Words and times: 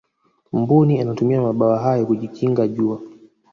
mbuni 0.53 0.99
anatumia 0.99 1.41
mabawa 1.41 1.79
hayo 1.79 2.05
kujikinga 2.05 2.67
jua 2.67 3.01